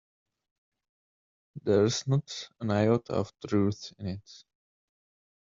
[1.63, 4.43] There's not an iota of truth in it.